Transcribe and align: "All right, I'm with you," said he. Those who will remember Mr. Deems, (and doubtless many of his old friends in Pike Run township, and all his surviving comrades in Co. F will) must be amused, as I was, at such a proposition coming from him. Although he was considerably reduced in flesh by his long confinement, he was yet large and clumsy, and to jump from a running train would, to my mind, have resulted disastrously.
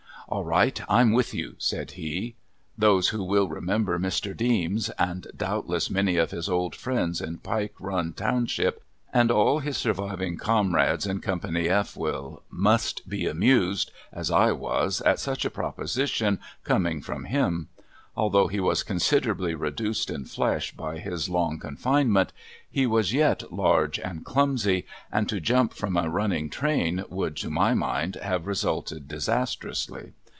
"All 0.27 0.45
right, 0.45 0.79
I'm 0.87 1.11
with 1.11 1.33
you," 1.33 1.55
said 1.57 1.91
he. 1.91 2.35
Those 2.77 3.09
who 3.09 3.21
will 3.21 3.49
remember 3.49 3.99
Mr. 3.99 4.37
Deems, 4.37 4.87
(and 4.91 5.27
doubtless 5.35 5.89
many 5.89 6.15
of 6.15 6.31
his 6.31 6.47
old 6.47 6.73
friends 6.73 7.19
in 7.19 7.39
Pike 7.39 7.73
Run 7.81 8.13
township, 8.13 8.81
and 9.11 9.29
all 9.29 9.59
his 9.59 9.75
surviving 9.75 10.37
comrades 10.37 11.05
in 11.05 11.19
Co. 11.19 11.37
F 11.43 11.97
will) 11.97 12.43
must 12.49 13.09
be 13.09 13.25
amused, 13.27 13.91
as 14.13 14.31
I 14.31 14.53
was, 14.53 15.01
at 15.01 15.19
such 15.19 15.43
a 15.43 15.49
proposition 15.49 16.39
coming 16.63 17.01
from 17.01 17.25
him. 17.25 17.67
Although 18.15 18.47
he 18.47 18.59
was 18.61 18.83
considerably 18.83 19.53
reduced 19.53 20.09
in 20.09 20.23
flesh 20.23 20.71
by 20.71 20.99
his 20.99 21.27
long 21.29 21.59
confinement, 21.59 22.31
he 22.69 22.87
was 22.87 23.11
yet 23.11 23.51
large 23.51 23.99
and 23.99 24.23
clumsy, 24.23 24.85
and 25.11 25.27
to 25.27 25.41
jump 25.41 25.73
from 25.73 25.97
a 25.97 26.09
running 26.09 26.49
train 26.49 27.03
would, 27.09 27.35
to 27.37 27.49
my 27.49 27.73
mind, 27.73 28.15
have 28.15 28.47
resulted 28.47 29.09
disastrously. 29.09 30.13